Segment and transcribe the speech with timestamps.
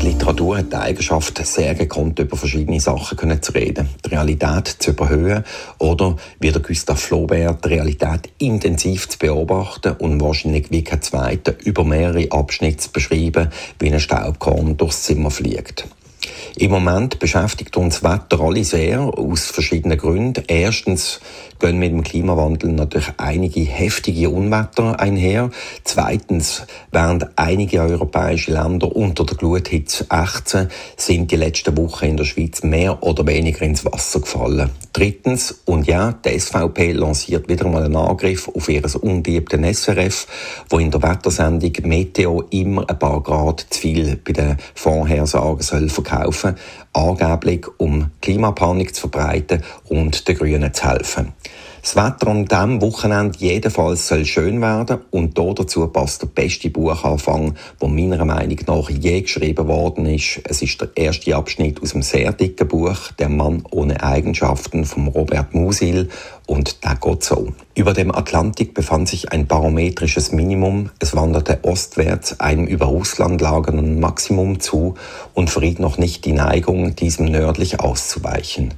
[0.00, 4.68] Die Literatur hat die Eigenschaft, sehr gekonnt über verschiedene Sachen können zu reden, die Realität
[4.78, 5.42] zu überhöhen
[5.78, 11.54] oder, wie der Gustave Flaubert, die Realität intensiv zu beobachten und wahrscheinlich wie kein Zweiter
[11.64, 13.48] über mehrere Abschnitte zu beschreiben,
[13.80, 15.88] wie ein Staubkorn durchs Zimmer fliegt.
[16.60, 20.42] Im Moment beschäftigt uns Wetter alle sehr, aus verschiedenen Gründen.
[20.48, 21.20] Erstens
[21.60, 25.50] gehen mit dem Klimawandel natürlich einige heftige Unwetter einher.
[25.84, 32.24] Zweitens, während einige europäische Länder unter der Gluthitze ächzen, sind die letzten Wochen in der
[32.24, 34.70] Schweiz mehr oder weniger ins Wasser gefallen.
[34.92, 40.26] Drittens, und ja, die SVP lanciert wieder mal einen Angriff auf ihr ungeliebten SRF,
[40.70, 45.88] wo in der Wettersendung Meteo immer ein paar Grad zu viel bei den Vorhersagen soll
[45.88, 46.47] verkaufen,
[46.92, 51.32] angeblich um Klimapanik zu verbreiten und den Grünen zu helfen.
[51.82, 57.54] Das Wetter an diesem Wochenende jedenfalls soll schön werden und dazu passt der beste Buchanfang,
[57.80, 60.40] der meiner Meinung nach je geschrieben worden ist.
[60.44, 65.08] Es ist der erste Abschnitt aus dem sehr dicken Buch Der Mann ohne Eigenschaften von
[65.08, 66.08] Robert Musil
[66.48, 67.52] und der geht so.
[67.74, 70.90] Über dem Atlantik befand sich ein barometrisches Minimum.
[70.98, 74.96] Es wanderte ostwärts einem über Russland lagernden Maximum zu
[75.34, 78.74] und verriet noch nicht die Neigung, diesem nördlich auszuweichen.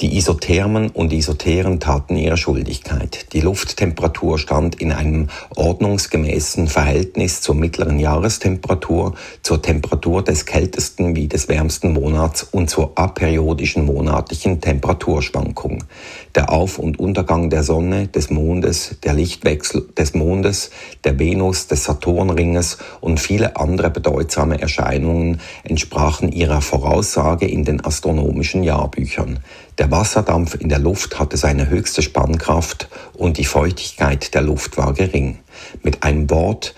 [0.00, 3.26] Die Isothermen und Isoteren taten ihre Schuldigkeit.
[3.34, 11.28] Die Lufttemperatur stand in einem ordnungsgemäßen Verhältnis zur mittleren Jahrestemperatur, zur Temperatur des kältesten wie
[11.28, 15.84] des wärmsten Monats und zur aperiodischen monatlichen Temperaturschwankung.
[16.34, 20.70] Der Auf- und Untergang der Sonne, des Mondes, der Lichtwechsel des Mondes,
[21.04, 28.62] der Venus, des Saturnringes und viele andere bedeutsame Erscheinungen entsprachen ihrer Voraussage in den astronomischen
[28.62, 29.40] Jahrbüchern.
[29.78, 34.92] Der Wasserdampf in der Luft hatte seine höchste Spannkraft und die Feuchtigkeit der Luft war
[34.92, 35.38] gering.
[35.84, 36.74] Mit einem Wort,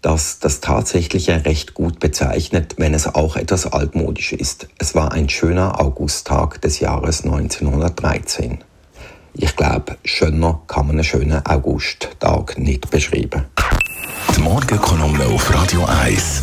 [0.00, 4.68] das das Tatsächliche recht gut bezeichnet, wenn es auch etwas altmodisch ist.
[4.78, 8.64] Es war ein schöner Augusttag des Jahres 1913.
[9.34, 13.44] Ich glaube, schöner kann man einen schönen Augusttag nicht beschreiben.
[14.34, 16.42] Die Morgenkolumne auf Radio 1.